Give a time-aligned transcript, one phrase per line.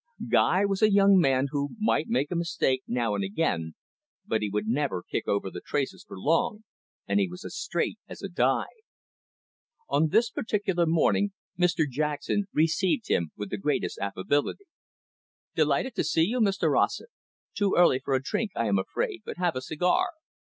[0.31, 3.75] Guy was a young man who might make a mistake now and again,
[4.25, 6.63] but he would never kick over the traces for long,
[7.07, 8.73] and he was as straight as a die.
[9.89, 14.65] On this particular morning, Mr Jackson received him with the greatest affability.
[15.53, 17.09] "Delighted to see you, Mr Rossett.
[17.53, 20.09] Too early for a drink, I am afraid, but have a cigar."